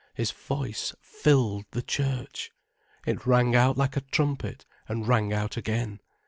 [0.15, 2.49] His voice filled the church!
[3.05, 5.99] It rang out like a trumpet, and rang out again.